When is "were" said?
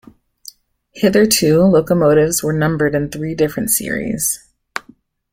2.41-2.53